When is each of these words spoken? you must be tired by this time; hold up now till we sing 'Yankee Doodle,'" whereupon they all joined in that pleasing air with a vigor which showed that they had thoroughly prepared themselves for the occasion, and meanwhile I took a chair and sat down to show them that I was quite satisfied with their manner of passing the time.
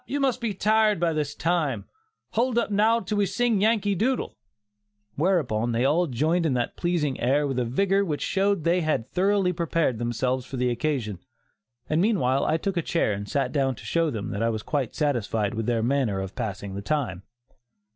you 0.07 0.19
must 0.19 0.41
be 0.41 0.51
tired 0.51 0.99
by 0.99 1.13
this 1.13 1.35
time; 1.35 1.85
hold 2.31 2.57
up 2.57 2.71
now 2.71 2.99
till 2.99 3.19
we 3.19 3.25
sing 3.27 3.61
'Yankee 3.61 3.93
Doodle,'" 3.93 4.35
whereupon 5.13 5.73
they 5.73 5.85
all 5.85 6.07
joined 6.07 6.43
in 6.43 6.55
that 6.55 6.75
pleasing 6.75 7.19
air 7.19 7.45
with 7.45 7.59
a 7.59 7.65
vigor 7.65 8.03
which 8.03 8.19
showed 8.23 8.55
that 8.55 8.63
they 8.71 8.81
had 8.81 9.07
thoroughly 9.11 9.53
prepared 9.53 9.99
themselves 9.99 10.43
for 10.43 10.57
the 10.57 10.71
occasion, 10.71 11.19
and 11.87 12.01
meanwhile 12.01 12.43
I 12.43 12.57
took 12.57 12.77
a 12.77 12.81
chair 12.81 13.13
and 13.13 13.29
sat 13.29 13.51
down 13.51 13.75
to 13.75 13.85
show 13.85 14.09
them 14.09 14.31
that 14.31 14.41
I 14.41 14.49
was 14.49 14.63
quite 14.63 14.95
satisfied 14.95 15.53
with 15.53 15.67
their 15.67 15.83
manner 15.83 16.19
of 16.19 16.33
passing 16.33 16.73
the 16.73 16.81
time. 16.81 17.21